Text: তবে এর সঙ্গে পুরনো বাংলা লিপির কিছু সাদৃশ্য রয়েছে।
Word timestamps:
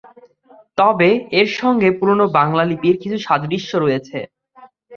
তবে 0.77 1.09
এর 1.39 1.49
সঙ্গে 1.59 1.89
পুরনো 1.97 2.25
বাংলা 2.37 2.63
লিপির 2.65 2.95
কিছু 3.01 3.17
সাদৃশ্য 3.25 3.71
রয়েছে। 3.77 4.17